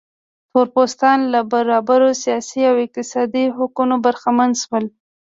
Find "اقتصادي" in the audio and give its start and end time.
2.85-3.45